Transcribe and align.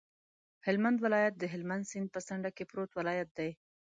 هلمند 0.65 0.97
ولایت 1.05 1.33
د 1.37 1.43
هلمند 1.53 1.89
سیند 1.91 2.07
په 2.13 2.19
څنډه 2.27 2.49
کې 2.55 2.63
پروت 2.69 2.91
ولایت 2.99 3.29
دی. 3.37 3.49